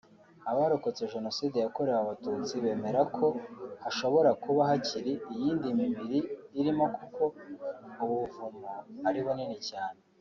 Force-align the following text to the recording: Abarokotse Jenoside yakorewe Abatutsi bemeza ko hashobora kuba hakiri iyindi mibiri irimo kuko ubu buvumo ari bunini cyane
Abarokotse 0.51 1.03
Jenoside 1.13 1.57
yakorewe 1.59 1.99
Abatutsi 2.01 2.53
bemeza 2.63 3.01
ko 3.15 3.27
hashobora 3.83 4.29
kuba 4.43 4.61
hakiri 4.69 5.13
iyindi 5.33 5.67
mibiri 5.79 6.19
irimo 6.59 6.85
kuko 6.97 7.23
ubu 8.01 8.15
buvumo 8.21 8.67
ari 9.07 9.21
bunini 9.27 9.57
cyane 9.69 9.99